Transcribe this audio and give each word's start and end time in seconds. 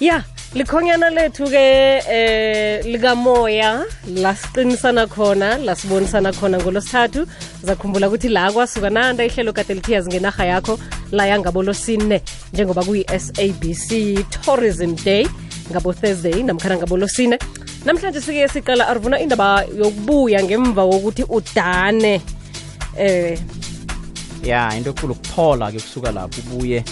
ya 0.00 0.24
likhonyana 0.54 1.10
lethu-ke 1.10 1.64
eh 2.08 2.84
likamoya 2.84 3.84
lasiqinisana 4.06 5.06
khona 5.06 5.58
lasibonisana 5.58 6.32
khona 6.32 6.58
ngolosithathu 6.58 7.26
zakhumbula 7.62 8.08
ukuthi 8.08 8.28
la 8.28 8.52
kwasuka 8.52 8.90
nanda 8.90 9.24
ihlelo 9.24 9.52
kade 9.52 9.74
lithi 9.74 9.92
yazingenarha 9.92 10.44
yakho 10.44 10.78
la 11.12 11.38
ngabolosine 11.38 12.20
njengoba 12.52 12.82
kuyi-sabc 12.84 13.88
tourism 14.30 14.94
day 15.04 15.26
ngabo 15.70 15.92
thursday 15.92 16.42
namkhana 16.42 16.76
ngabolosine. 16.76 17.38
Namhlanje 17.84 18.20
sike 18.20 18.48
siqala 18.48 18.88
arvuna 18.88 19.20
indaba 19.20 19.64
yokubuya 19.64 20.42
ngemva 20.42 20.82
kokuthi 20.86 21.24
udane. 21.28 22.20
Eh 22.98 23.38
ya 24.42 24.76
into 24.76 24.90
enkulu 24.90 25.14
kuphola-ke 25.14 25.80
kusuka 25.80 26.12
lapho 26.12 26.40
ubuye 26.40 26.84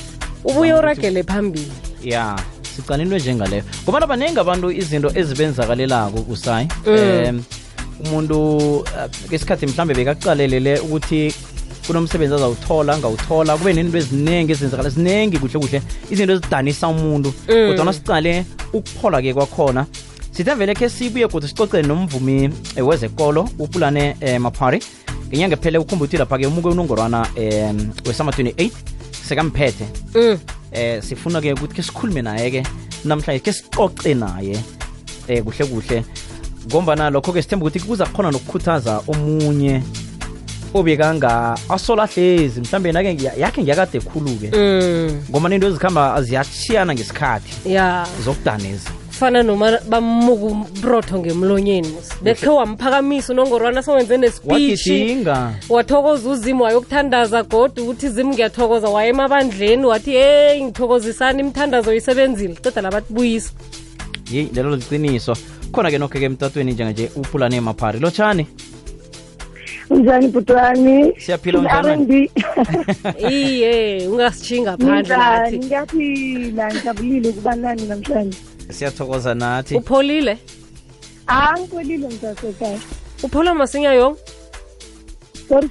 ubuye 0.45 0.75
uragele 0.75 1.23
phambili. 1.23 1.73
Ya 2.03 2.37
sicala 2.77 3.04
njengaleyo. 3.04 3.32
Enjengaleyo 3.32 3.64
ngoba 3.84 4.07
baningi 4.07 4.38
abantu 4.38 4.70
izinto 4.70 5.10
ezibenzakalelako 5.15 6.24
usayi 6.30 6.69
um 6.87 7.42
umuntu 8.05 8.77
uh, 8.77 8.87
ngesikhathi 9.29 9.66
mhlambe 9.66 9.95
bekaqalelele 9.95 10.79
ukuthi 10.80 11.34
kunomsebenzi 11.87 12.34
azawuthola 12.34 12.98
ngawuthola 12.98 13.56
kube 13.56 13.73
nento 13.73 13.98
eziningi 13.98 14.52
ezenzakala 14.52 14.88
ziningi 14.88 15.38
kuhle 15.38 15.59
kuhle 15.59 15.82
izinto 16.10 16.32
ezidanisa 16.32 16.88
umuntu. 16.88 17.34
Kodwana 17.46 17.93
sicale 17.93 18.45
ukuphola-ke 18.73 19.34
kwakhona 19.34 19.87
sithe 20.32 20.54
vele 20.54 20.74
khe 20.74 20.88
sibuye 20.88 21.29
kodwa 21.29 21.48
sicocele 21.48 21.88
nomvumi 21.88 22.51
eh, 22.77 22.87
wezekolo 22.87 23.48
upulane 23.59 24.16
eh, 24.20 24.41
mapari 24.41 24.82
ngenyanga 25.29 25.54
ephele 25.54 25.79
ukhumba 25.79 26.04
ukuthi 26.04 26.16
lapha-ke 26.16 26.46
umuke 26.46 26.68
unongorwana 26.68 27.27
um 27.37 27.93
wesama 28.07 28.32
28 28.32 28.70
sekamphethe 29.29 29.87
eh 30.72 31.02
sifuna-ke 31.02 31.52
ukuthi 31.52 31.74
ke 31.74 31.82
sikhulume 31.82 32.22
naye-ke 32.22 32.62
namhlanje 33.04 33.42
ke 33.42 33.52
sicoce 33.52 34.14
naye 34.14 34.56
eh 35.28 35.42
kuhle 35.42 35.66
kuhle. 35.66 36.04
Ngomba 36.68 36.96
nalokho-ke 36.96 37.42
sithemba 37.42 37.66
ukuthi 37.66 37.80
kuza 37.80 38.06
khona 38.06 38.30
nokukhuthaza 38.30 39.02
omunye 39.09 39.82
obekanga 40.74 41.59
asola 41.68 42.06
hlezi. 42.06 42.60
Mhlambe 42.60 42.92
nake 42.92 43.16
yakhe 43.38 43.62
ngiyakade 43.62 44.01
khulu-ke. 44.01 44.51
Mm. 44.56 45.23
ngoba 45.30 45.54
into 45.54 45.66
ezikhamba 45.68 46.23
ziyashiyana 46.23 46.95
ngesikhathi. 46.95 47.73
Ya. 47.73 48.07
Zokudaneza 48.24 49.01
kufana 49.23 49.42
noma 49.42 49.78
bamuka 49.88 50.45
umbrotho 50.45 51.18
ngemlonyeni. 51.18 51.95
Bekhe 52.23 52.48
wamphakamisa 52.48 53.32
unongorwana 53.32 53.82
sowenze 53.82 54.32
wagidinga. 54.45 55.54
Wathokoza 55.68 56.30
uzimu 56.30 56.64
wayokuthandaza 56.64 57.42
goda 57.42 57.82
ukuthi 57.82 58.09
zimu 58.09 58.32
ngiyathokoza. 58.34 58.88
Waye 58.88 59.10
emabandleni 59.10 59.87
wathi 59.87 60.10
heyi 60.10 60.64
ngithokozisani 60.64 61.40
imthandazo 61.40 61.90
oyisebenzile. 61.90 62.54
Ceda 62.54 62.82
labatibuyisa 62.82 63.52
yeyi 64.32 64.50
lelo 64.54 64.76
liqiniso. 64.76 65.36
Khona-ke 65.72 65.98
nokho-ke 65.98 66.25
emtatweni 66.25 66.72
njenganje 66.72 67.10
upulane 67.16 67.60
maphari. 67.60 68.00
Lotshani? 68.00 68.47
Unjani 69.91 70.28
butwani? 70.28 71.12
Siyaphila, 71.19 71.59
unjani? 71.59 72.31
Iye 73.31 74.09
ungasichinga 74.09 74.76
phandle 74.76 75.16
ngathi. 75.16 75.59
Ngiyaphila, 75.59 76.75
ngijabulile 76.75 77.28
ukuba 77.28 77.54
nani 77.56 77.82
namhlanje. 77.86 78.38
Siyathokoza 78.72 79.34
nathi 79.34 79.75
upholile 79.76 80.38
Ah, 81.26 81.54
ngikwelile 81.59 82.09
mntasekhaya. 82.09 82.78
uphola 83.22 83.54
masinya 83.54 83.92
yo 83.92 84.16
Sorry 85.48 85.69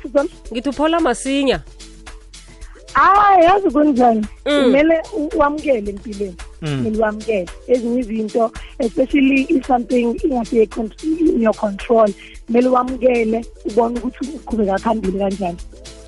ngithi 0.54 0.70
uphola 0.70 1.00
masinya 1.00 1.62
Ah, 2.94 3.36
yazi 3.42 3.70
kunjani? 3.70 4.26
Mm. 4.46 4.64
Kumele 4.64 5.02
wamukele 5.38 5.90
empilweni. 5.90 6.36
Mm. 6.62 6.84
Kumele 6.84 7.04
wamukele. 7.04 7.50
Ezinye 7.68 8.00
izinto 8.00 8.52
especially 8.80 9.42
if 9.50 9.66
something 9.68 10.16
ingasiye 10.24 10.68
in 11.04 11.42
your 11.42 11.54
control. 11.56 12.10
Kumele 12.48 12.68
wamukele 12.70 13.46
ubone 13.66 14.00
ukuthi 14.00 14.30
uqhubeka 14.36 14.78
phambili 14.78 15.20
kanjani. 15.20 15.58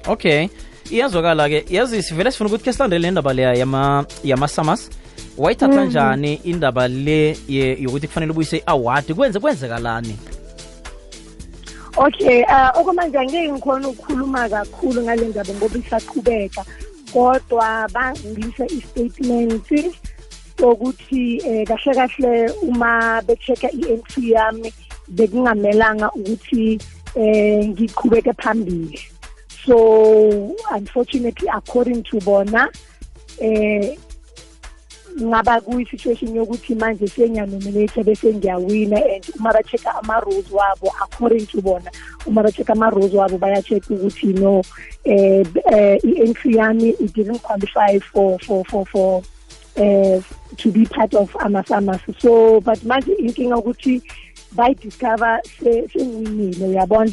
okay 0.08 0.48
iyazwakala-ke 0.92 1.66
yazi 1.70 2.04
sivele 2.04 2.32
sifuna 2.32 2.50
ukuthi 2.50 2.64
ke 2.64 2.74
silandele 2.74 3.08
nendaba 3.08 3.34
leya 3.34 3.54
yama- 3.54 4.06
yama-summers 5.38 5.38
wayithatha 5.38 5.86
njani 5.86 6.34
indaba 6.44 6.88
le 6.88 7.38
ye- 7.48 7.78
yokuthi 7.82 8.08
kufanele 8.08 8.32
ubuyise 8.32 8.58
i-award 8.58 9.14
kwenze 9.14 9.40
kwenzekalani 9.40 10.18
Okay, 11.98 12.42
uh 12.44 12.80
okwamanje 12.80 13.18
angeke 13.20 13.52
ngikhona 13.52 13.88
ukukhuluma 13.88 14.50
kakhulu 14.50 15.02
ngale 15.02 15.28
ndaba 15.28 15.54
ngoba 15.54 15.78
isaqhubeka. 15.78 16.66
Kodwa 17.14 17.88
bangilise 17.94 18.66
istatement 18.66 19.70
sokuthi 20.60 21.38
eh 21.46 21.68
kahle 21.68 21.94
kahle 21.96 22.50
uma 22.62 23.22
bechecka 23.22 23.72
i-entry 23.72 24.32
yami 24.32 24.74
bekungamelanga 25.08 26.12
ukuthi 26.12 26.80
eh 27.16 27.68
ngiqhubeke 27.70 28.34
phambili. 28.34 29.00
So 29.66 30.56
unfortunately 30.76 31.48
according 31.50 32.02
to 32.04 32.20
bona 32.22 32.70
eh 33.40 33.96
ngaba 35.22 35.62
kuyi-situation 35.62 36.36
yokuthi 36.36 36.76
manje 36.76 37.08
sengiyanominate 37.08 38.04
bese 38.04 38.34
ngiyawina 38.34 38.98
and 38.98 39.26
uma 39.40 39.54
ba-check-a 39.54 40.00
ama-rules 40.00 40.52
wabo 40.52 40.92
according 41.02 41.46
to 41.46 41.62
bona 41.62 41.92
uma 42.26 42.44
ba-check-a 42.44 42.74
ama-rules 42.74 43.14
wabo 43.14 43.38
baya-check 43.38 43.84
ukuthi 43.90 44.34
no 44.34 44.62
eh 45.06 45.46
eh, 45.72 45.98
i-entry 46.04 46.56
yami 46.56 46.90
it 47.00 47.14
didn't 47.14 47.42
qualify 47.42 48.00
for 48.00 48.40
for 48.40 48.66
for 48.66 48.86
for 48.86 49.22
eh 49.76 50.22
to 50.58 50.72
be 50.72 50.86
part 50.86 51.14
of 51.14 51.30
amasamas 51.40 52.02
so 52.20 52.60
but 52.62 52.80
manje 52.84 53.14
inkinga 53.14 53.58
ukuthi 53.58 54.02
bayidiscover 54.56 55.40
se- 55.60 55.88
sengiwinile 55.94 56.66
uyabona? 56.68 57.12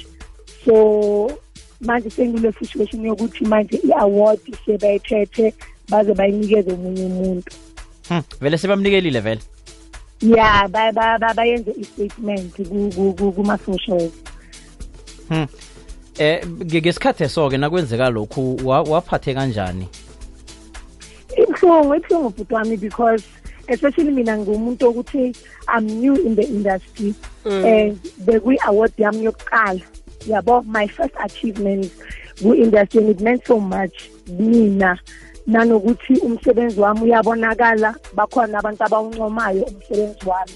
So 0.65 1.33
manje 1.81 2.11
sengile 2.11 2.53
situation 2.53 3.05
yokuthi 3.05 3.45
manje 3.45 3.77
i-award 3.77 4.41
sebayithethe 4.67 5.55
baze 5.89 6.15
bayinikeze 6.15 6.73
omunye 6.73 7.05
umuntu 7.05 7.53
hmm. 8.11 8.23
vele 8.41 8.59
sebamnikelile 8.59 9.21
vele. 9.21 9.41
Ya 10.21 10.69
ba- 10.69 10.93
ba- 10.93 11.17
ba- 11.19 11.35
bayenze 11.35 11.71
i-statement 11.73 12.53
ku- 12.57 12.91
ku- 12.93 13.15
ku- 13.17 13.33
kuma-socials 13.33 14.13
hmm. 15.29 15.47
eh 16.19 16.45
nge- 16.45 16.83
ngesikhathi 16.83 17.25
eso-ke 17.25 17.57
nakwenzeka 17.57 18.11
lokhu 18.11 18.61
wa- 18.67 18.83
waphathe 18.83 19.35
kanjani? 19.35 19.89
Ibuhlungu 21.37 21.95
ibuhlungu 21.95 22.31
bhuti 22.31 22.55
wami 22.55 22.77
because 22.77 23.25
especially 23.69 24.11
mina 24.11 24.37
ngumuntu 24.39 24.87
wokuthi 24.87 25.33
i'm 25.69 25.87
new 25.87 26.15
in 26.27 26.35
the 26.37 26.43
industry. 26.43 27.15
And 27.45 27.97
bekuyi-award 28.27 28.93
yami 28.99 29.25
yokuqala. 29.25 29.81
Yabo 30.27 30.65
my 30.67 30.87
first 30.89 31.15
achievement 31.25 31.89
ku-industry 32.43 33.01
and 33.01 33.11
it 33.11 33.21
meant 33.21 33.47
so 33.47 33.61
much. 33.61 34.11
Mina 34.29 34.99
nanokuthi 35.47 36.15
umsebenzi 36.21 36.81
wami 36.81 37.01
uyabonakala 37.01 37.95
bakhona 38.15 38.59
abantu 38.59 38.85
abawuncomayo 38.85 39.63
umsebenzi 39.63 40.27
wami. 40.27 40.53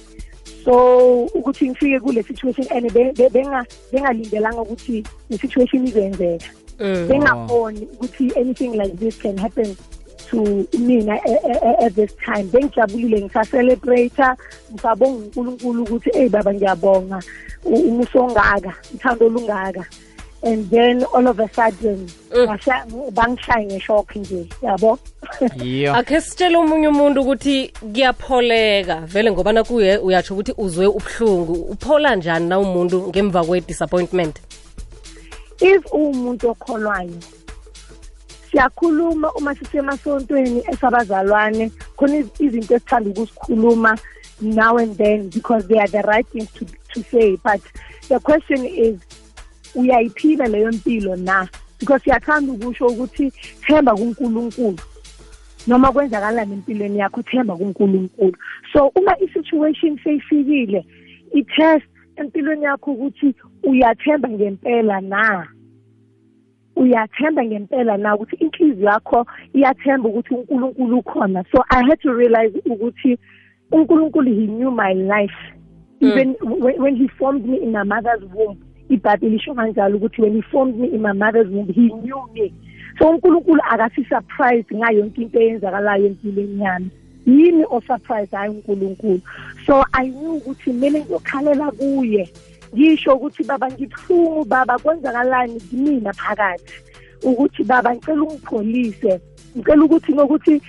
So 0.65 1.25
ukuthi 1.35 1.69
ngifike 1.71 2.01
kule 2.01 2.23
situation 2.23 2.67
and 2.71 2.93
be- 2.93 3.13
be- 3.13 3.29
benga- 3.29 3.67
bengalindelanga 3.93 4.61
ukuthi 4.63 5.05
i-situation 5.31 5.87
izenzeka. 5.87 6.47
Mm. 6.81 7.07
bengakhoni 7.09 7.87
ukuthi 7.93 8.33
anything 8.37 8.73
like 8.73 8.97
this 8.99 9.19
can 9.19 9.37
happen 9.39 9.77
to 10.31 10.67
mina 10.79 11.15
a- 11.15 11.41
a- 11.45 11.61
a- 11.63 11.87
at 11.87 11.95
this 11.95 12.11
time. 12.25 12.45
Bengijabulile 12.45 13.21
ngisacelebrata 13.23 14.37
ngisabonga 14.73 15.19
unkulunkulu 15.25 15.83
ukuthi 15.83 16.11
eyi 16.15 16.29
baba 16.29 16.55
ngiyabonga. 16.55 17.21
U- 17.65 17.85
umuso 17.89 18.19
ongaka 18.25 18.75
uthando 18.95 19.27
olungaka. 19.27 19.85
And 20.45 20.71
then 20.71 21.05
all 21.15 21.27
of 21.27 21.41
a 21.41 21.49
sudden 21.55 22.07
Mm. 22.31 22.47
ngasha- 22.47 23.11
bangishaye 23.13 23.67
ngeshock 23.67 24.17
nje 24.17 24.47
yabo? 24.63 24.99
Akhe 25.95 26.21
sitshele 26.21 26.57
omunye 26.57 26.89
umuntu 26.89 27.21
ukuthi 27.23 27.73
kuyapholeka. 27.93 29.01
Vele 29.07 29.31
ngoba 29.33 29.53
nakuye 29.53 29.99
uyatsho 29.99 30.35
ukuthi 30.35 30.55
uzwe 30.59 30.87
ubuhlungu. 30.87 31.53
Uphola 31.53 32.17
njani 32.17 32.49
na 32.49 32.59
umuntu 32.59 33.09
ngemva 33.09 33.45
kwe-disappointment? 33.45 34.37
If 35.61 35.93
uwumuntu 35.93 36.51
okholwayo 36.51 37.11
siyakhuluma 38.51 39.33
uma 39.33 39.55
sisemasontweni 39.55 40.63
esabazalwane 40.73 41.71
khona 41.97 42.17
iz- 42.17 42.41
izinto 42.41 42.75
esithanda 42.75 43.11
ukuzikhuluma 43.11 43.99
now 44.41 44.77
and 44.79 44.97
then 44.97 45.29
because 45.31 45.67
they 45.69 45.79
are 45.79 45.89
the 45.89 46.03
right 46.03 46.27
things 46.33 46.51
to, 46.53 46.65
to 46.93 47.03
say. 47.11 47.37
But 47.43 47.61
the 48.09 48.19
question 48.21 48.65
is 48.67 48.99
uyayiphila 49.75 50.47
leyo 50.47 50.73
mpilo 50.73 51.17
na? 51.17 51.49
Because 51.81 52.05
siyathanda 52.05 52.53
ukusho 52.53 52.87
ukuthi 52.87 53.33
themba 53.67 53.95
kunkulunkulu. 53.95 54.79
Noma 55.67 55.93
kwenzakalani 55.93 56.53
empilweni 56.53 56.99
yakho 56.99 57.23
themba 57.23 57.57
kunkulunkulu. 57.57 58.37
So 58.73 58.93
uma 58.95 59.19
i-situation 59.19 59.99
seyifikile 60.05 60.87
i-test 61.35 61.87
empilweni 62.17 62.65
yakho 62.65 62.93
ukuthi 62.93 63.35
uyathemba 63.63 64.29
ngempela 64.29 65.01
na? 65.01 65.49
Uyathemba 66.77 67.45
ngempela 67.45 67.97
na 67.97 68.15
ukuthi 68.15 68.37
inhliziyo 68.37 68.89
yakho 68.89 69.27
iyathemba 69.55 70.09
ukuthi 70.09 70.35
unkulunkulu 70.35 70.99
ukhona? 70.99 71.45
So 71.53 71.65
i 71.71 71.83
had 71.83 72.01
to 72.01 72.13
realize 72.13 72.59
ukuthi 72.67 73.19
unkulunkulu 73.73 74.35
he 74.35 74.47
knew 74.47 74.71
my 74.71 74.93
life. 74.93 75.37
Even 76.01 76.37
when, 76.41 76.83
when 76.83 76.97
he 76.97 77.09
formed 77.09 77.47
me 77.47 77.63
in 77.63 77.73
my 77.73 77.83
mother's 77.83 78.23
womb 78.35 78.64
ibhayibheli 78.89 79.37
isho 79.37 79.55
kanjalo 79.55 79.97
ukuthi 79.97 80.23
when 80.23 80.35
he 80.35 80.43
formed 80.43 80.77
me 80.77 80.89
in 80.89 81.03
my 81.03 81.13
mother's 81.13 81.49
womb 81.49 81.73
he 81.73 81.89
knew 81.89 82.23
me. 82.35 82.53
So 82.99 83.11
unkulunkulu 83.11 83.61
akasi-surprise 83.71 84.65
ngayo 84.75 84.99
yonke 84.99 85.23
into 85.23 85.39
eyenzakalayo 85.39 86.07
empilweni 86.07 86.63
yami. 86.63 86.91
Yimi 87.27 87.65
osurprise 87.71 88.37
hayi 88.37 88.51
unkulunkulu? 88.51 89.21
So 89.67 89.85
i 89.93 90.09
knew 90.09 90.37
ukuthi 90.37 90.71
kumele 90.71 91.01
ngiyokhalela 91.01 91.71
kuye. 91.71 92.29
Ngisho 92.75 93.15
ukuthi 93.15 93.45
baba 93.45 93.71
ngibuhlungu 93.71 94.45
baba 94.45 94.79
kwenzakalani 94.79 95.61
kimina 95.61 96.13
phakathi? 96.13 96.75
Ukuthi 97.23 97.65
baba 97.65 97.95
ngicela 97.95 98.23
ungipholise. 98.23 99.21
Ngicela 99.57 99.85
ukuthi 99.85 100.13
ngokuthi 100.13 100.63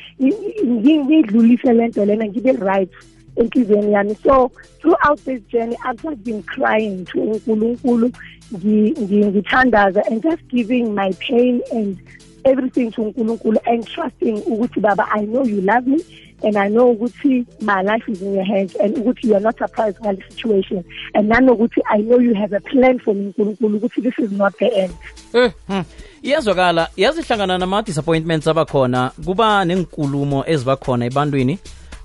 ngidlulise 0.65 1.73
lento 1.73 2.05
lena 2.05 2.25
ngibe 2.25 2.51
right. 2.51 2.89
Enhliziyweni 3.35 3.93
yami. 3.93 4.15
So 4.23 4.51
throughout 4.79 5.19
this 5.25 5.41
journey 5.51 5.77
i've 5.85 6.01
just 6.01 6.23
been 6.23 6.43
crying 6.43 7.05
to 7.05 7.19
unkulunkulu. 7.19 8.11
Ngithandaza 8.53 10.05
and 10.07 10.21
just 10.21 10.47
giving 10.49 10.93
my 10.93 11.11
pain 11.13 11.61
and 11.71 11.97
everything 12.45 12.91
to 12.91 13.01
unkulunkulu 13.01 13.57
and 13.65 13.87
trusting 13.87 14.37
ukuthi 14.41 14.79
baba 14.81 15.07
i 15.11 15.25
know 15.25 15.43
you 15.43 15.61
love 15.61 15.87
me 15.87 15.99
and 16.43 16.57
i 16.57 16.69
know 16.69 16.95
ukuthi 16.95 17.45
my 17.61 17.81
life 17.81 18.07
is 18.07 18.21
in 18.21 18.33
your 18.33 18.43
hands 18.43 18.75
and 18.75 18.95
ukuthi 18.97 19.23
you 19.27 19.35
are 19.35 19.39
not 19.39 19.57
surprised 19.57 19.99
ngale 19.99 20.23
situation. 20.29 20.83
And 21.13 21.31
nanokuthi 21.31 21.81
i 21.89 22.01
know 22.01 22.19
you 22.19 22.33
have 22.33 22.53
a 22.53 22.59
plan 22.59 22.99
for 22.99 23.15
me 23.15 23.25
unkulunkulu 23.25 23.77
ukuthi 23.77 24.03
this 24.03 24.19
is 24.19 24.31
not 24.31 24.57
the 24.59 24.65
end. 24.65 24.93
Mm, 25.33 25.51
mm. 25.69 25.83
iyazwakala. 26.23 26.89
Yazihlangana 26.97 27.57
nama-disappointments 27.57 28.47
abakhona. 28.47 29.11
Kuba 29.25 29.65
nenkulumo 29.65 30.43
ezibakhona 30.47 31.05
ebantwini 31.05 31.59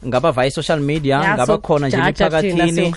ngaba 0.06 0.32
via 0.32 0.50
social 0.50 0.81
media 0.81 1.35
ngaba 1.35 1.58
khona 1.58 1.88
nje 1.88 1.97
emphakathini 1.97 2.94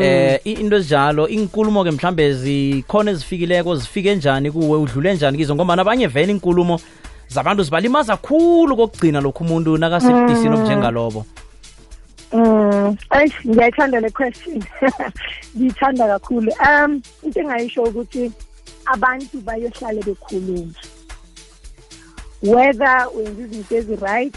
eh 0.00 0.40
into 0.44 0.76
ezinjalo 0.76 1.28
inkulumo-ke 1.28 1.90
mhlambe 1.90 2.32
zikhona 2.32 3.10
ezifikileko 3.10 3.76
zifike 3.76 4.14
njani 4.14 4.50
kuwe 4.50 4.78
udlule 4.78 5.14
njani 5.14 5.38
kizo 5.38 5.54
ngoba 5.54 5.76
nabanye 5.76 6.06
vele 6.06 6.32
inkulumo 6.32 6.80
zabantu 7.28 7.62
zibalimaza 7.62 8.16
khulu 8.16 8.76
kokugcina 8.76 9.20
lokhu 9.20 9.44
umuntu 9.44 9.78
nakasebudisini 9.78 10.54
obunjengalobo 10.54 11.26
Mm, 12.32 12.96
ayi 13.10 13.32
ngiyayithanda 13.46 14.00
le 14.00 14.10
question. 14.10 14.62
Ngiyithanda 15.56 16.06
kakhulu. 16.06 16.52
Um 16.60 17.02
into 17.22 17.40
engayisho 17.40 17.82
ukuthi 17.82 18.32
abantu 18.86 19.40
bayohlale 19.40 20.02
bekhuluma. 20.02 20.74
Whether 22.42 23.08
wenza 23.14 23.42
izinto 23.42 23.76
ezi-right 23.76 24.34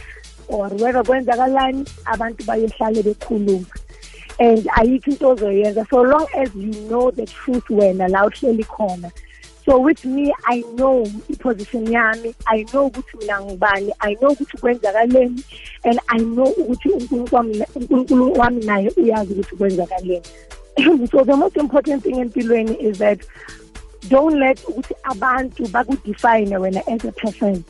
or 0.49 0.69
whether 0.69 1.03
kwenzakalani 1.03 1.87
abantu 2.05 2.43
bayohlale 2.45 3.03
bekhuluma. 3.03 3.65
And 4.39 4.63
ayikho 4.77 5.07
into 5.07 5.25
ozoyenza. 5.25 5.87
So 5.89 6.01
long 6.01 6.27
as 6.35 6.53
you 6.55 6.71
know 6.89 7.11
the 7.11 7.25
truth 7.25 7.67
wena 7.67 8.09
la 8.09 8.25
uhleli 8.25 8.65
khona. 8.65 9.11
so 9.65 9.77
with 9.77 10.03
me 10.05 10.33
i 10.45 10.61
know 10.75 11.05
iposition 11.29 11.85
yami. 11.85 12.33
I 12.47 12.65
know 12.73 12.89
ukuthi 12.89 13.19
mina 13.19 13.41
ngubani. 13.41 13.91
I 14.01 14.15
know 14.15 14.33
ukuthi 14.33 14.57
kwenzakaleni. 14.59 15.43
And 15.83 15.99
i 16.09 16.17
know 16.17 16.53
ukuthi 16.53 16.89
unkulunkulu 16.89 18.33
wami 18.33 18.65
naye 18.65 18.91
uyazi 18.97 19.33
ukuthi 19.33 19.55
kwenzakaleni. 19.55 20.25
So 21.11 21.23
the 21.23 21.35
most 21.35 21.57
important 21.57 22.03
thing 22.03 22.15
empilweni 22.15 22.75
is 22.79 22.97
that 22.99 23.19
don't 24.07 24.39
let 24.39 24.57
ukuthi 24.65 24.93
abantu 25.03 25.67
bakudefine 25.67 26.57
wena 26.57 26.81
as 26.87 27.03
a 27.05 27.11
person. 27.11 27.63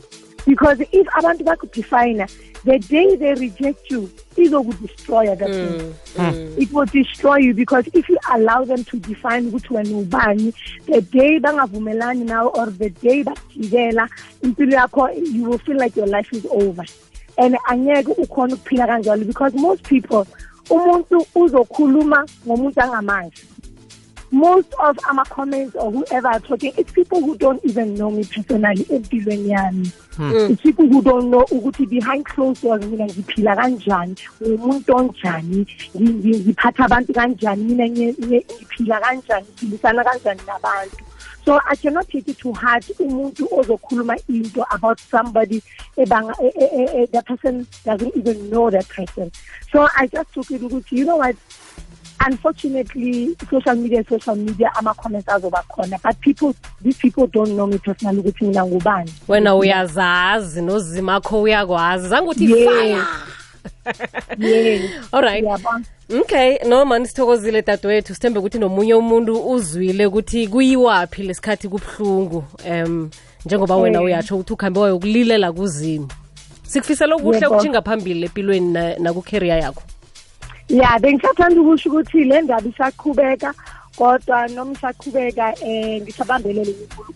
Because 0.46 0.80
if 0.92 1.06
abantu 1.08 1.44
bakudefine 1.44 2.28
the 2.64 2.78
day 2.78 3.16
they 3.16 3.34
reject 3.34 3.90
you 3.90 4.10
izokudestroya 4.36 5.36
that 5.36 5.50
mm, 5.50 5.94
mm. 6.16 6.58
it 6.58 6.72
will 6.72 6.86
destroy 6.86 7.36
you 7.36 7.54
because 7.54 7.86
if 7.92 8.08
you 8.08 8.18
allow 8.32 8.64
them 8.64 8.84
to 8.84 8.98
define 8.98 9.46
ukuthi 9.48 9.74
wena 9.74 9.96
ubani 9.96 10.54
the 10.86 11.00
day 11.00 11.38
bangavumelani 11.40 12.24
now 12.24 12.48
or 12.48 12.70
the 12.70 12.90
day 12.90 13.24
impilo 14.42 14.72
yakho 14.72 15.10
you 15.32 15.44
will 15.44 15.58
feel 15.58 15.76
like 15.76 15.96
your 15.96 16.08
life 16.08 16.32
is 16.32 16.46
over. 16.50 16.84
And 17.38 17.56
angeke 17.68 18.12
ukhona 18.18 18.54
ukuphila 18.54 18.86
kanjalo 18.86 19.26
because 19.26 19.54
most 19.54 19.82
people 19.88 20.26
umuntu 20.70 21.26
uzokhuluma 21.34 22.26
ngomuntu 22.46 22.80
angamazi 22.80 23.44
most 24.30 24.72
of 24.78 24.98
our 25.10 25.24
comments 25.24 25.74
or 25.76 25.90
whoever 25.90 26.28
are 26.28 26.40
talking, 26.40 26.72
it's 26.76 26.92
people 26.92 27.20
who 27.20 27.36
don't 27.36 27.62
even 27.64 27.94
know 27.94 28.10
me 28.10 28.24
personally 28.24 28.84
empilweni 28.84 29.48
yami. 29.48 29.92
Hmm. 30.14 30.52
It's 30.52 30.62
people 30.62 30.86
who 30.86 31.02
don't 31.02 31.30
know 31.30 31.44
ukuthi 31.46 31.88
behind 31.88 32.24
closed 32.26 32.62
doors 32.62 32.84
mina 32.86 33.06
ngiphila 33.06 33.56
kanjani, 33.56 34.16
umuntu 34.40 34.94
onjani, 34.94 35.66
ngiphatha 35.94 36.84
abantu 36.84 37.12
kanjani, 37.12 37.64
mina 37.64 37.88
ngiphila 37.88 39.00
kanjani, 39.00 39.46
ngiphilisana 39.46 40.04
kanjani 40.04 40.40
nabantu. 40.46 41.04
So 41.44 41.58
I 41.66 41.74
cannot 41.74 42.08
take 42.08 42.28
it 42.28 42.38
too 42.38 42.52
hard 42.52 42.82
to 42.82 42.94
heart 42.94 43.10
umuntu 43.10 43.48
ozokhuluma 43.50 44.16
into 44.28 44.64
about 44.74 45.00
somebody 45.00 45.62
ebanga 45.96 46.34
e, 46.42 46.52
e, 46.54 47.02
e, 47.02 47.06
that 47.06 47.26
person 47.26 47.66
doesn't 47.84 48.16
even 48.16 48.50
know 48.50 48.70
that 48.70 48.88
person. 48.88 49.32
So 49.72 49.88
I 49.96 50.06
just 50.06 50.32
took 50.34 50.50
it 50.50 50.60
ukuthi 50.60 50.92
you 50.92 51.04
know 51.06 51.16
what 51.16 51.36
unfortunately 52.26 53.36
social 53.50 53.76
media 53.76 54.04
social 54.04 54.36
media 54.36 54.70
ama-comments 54.74 55.28
azoba 55.28 55.62
khona 55.68 55.98
but 56.02 56.16
people 56.20 56.54
these 56.82 56.98
people 56.98 57.26
don't 57.26 57.52
know 57.52 57.66
me 57.66 57.78
personally 57.78 58.20
ukuthi 58.20 58.44
mina 58.44 58.66
ngubani. 58.66 59.12
Wena 59.28 59.54
uyazazi 59.54 60.62
nozimakho 60.62 61.42
uyakwazi. 61.42 62.08
Zange 62.08 62.30
uthi 62.30 62.48
fire. 62.48 63.04
Yes 64.38 64.90
alright 65.12 65.44
okay 66.20 66.58
noma 66.68 66.98
nisithokozile 66.98 67.62
dadewethu. 67.62 68.14
Sithembe 68.14 68.38
ukuthi 68.38 68.58
nomunye 68.58 68.94
umuntu 68.94 69.50
uzwile 69.50 70.06
ukuthi 70.06 70.48
kuyiwaphi 70.48 71.22
lesikhathi 71.22 71.68
kubuhlungu 71.68 72.44
um 72.70 73.10
njengoba 73.46 73.76
wena 73.76 74.02
uyatsho 74.02 74.34
ukuthi 74.34 74.52
ukuhambe 74.52 74.80
wayo 74.80 74.98
kulilela 74.98 75.52
kuzimu 75.52 76.08
sikufisela 76.62 77.14
okuhle 77.14 77.46
ukutshinga 77.46 77.82
phambili 77.82 78.24
empilweni 78.26 78.72
nakucareer 78.98 79.58
yakho 79.58 79.82
ya 80.70 80.98
bengisathanda 80.98 81.60
ukusho 81.60 81.88
ukuthi 81.88 82.24
le 82.24 82.42
ndaba 82.42 82.68
isaqhubeka 82.68 83.54
kodwa 83.96 84.48
noma 84.48 84.72
isaqhubeka 84.72 85.54
um 85.62 86.00
ngisabambelele 86.02 86.74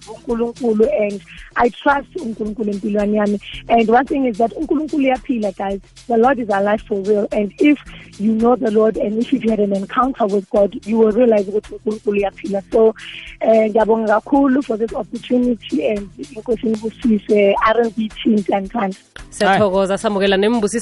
unkulunkulu 0.08 0.84
and 1.02 1.22
i 1.56 1.70
trust 1.70 2.16
unkulunkulu 2.16 2.70
empilweni 2.70 3.16
yami. 3.16 3.40
And 3.68 3.88
one 3.88 4.06
thing 4.06 4.26
is 4.26 4.38
that 4.38 4.52
unkulunkulu 4.52 5.04
uyaphila 5.04 5.56
guys. 5.56 5.80
The 6.08 6.16
lord 6.16 6.38
is 6.38 6.48
alive 6.48 6.82
for 6.82 7.00
real. 7.02 7.28
And 7.32 7.52
if 7.58 7.78
you 8.18 8.32
know 8.32 8.56
the 8.56 8.70
lord 8.70 8.96
and 8.96 9.18
if 9.18 9.32
you've 9.32 9.44
had 9.44 9.60
an 9.60 9.72
encounter 9.72 10.26
with 10.26 10.50
god 10.50 10.79
you 10.86 10.98
will 10.98 11.12
realize 11.12 11.46
ukuthi 11.48 11.74
unkulunkulu 11.74 12.19
uyaphila. 12.19 12.62
So 12.72 12.88
um 12.88 13.69
ngiyabonga 13.70 14.08
kakhulu 14.08 14.62
for 14.64 14.76
this 14.76 14.93
opportunity 14.93 15.86
and 15.86 16.08
inkosi 16.19 16.67
ngibusise 16.67 17.55
r 17.67 17.81
and 17.81 17.96
b 17.96 18.08
team 18.08 18.43
kanjani 18.43 18.96
siyathokoza 19.31 19.98
samukela 19.98 20.36
nembusiso 20.36 20.81